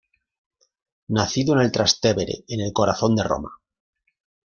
Nacido 1.09 1.53
en 1.53 1.59
el 1.59 1.71
Trastevere, 1.71 2.43
en 2.47 2.61
el 2.61 2.73
corazón 2.73 3.15
de 3.15 3.21
Roma. 3.21 3.51